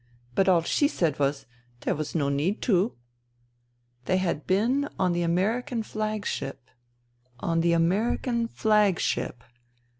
But 0.33 0.49
all 0.49 0.63
she 0.63 0.87
said 0.87 1.19
was,' 1.19 1.45
There 1.81 1.93
was 1.93 2.15
no 2.15 2.27
need 2.29 2.59
to.' 2.63 2.95
'*" 3.33 3.69
They 4.05 4.17
had 4.17 4.47
been 4.47 4.89
on 4.97 5.13
the 5.13 5.21
American 5.21 5.83
Flagship... 5.83 6.71
on 7.39 7.61
the 7.61 7.73
American 7.73 8.47
Flagship. 8.47 9.43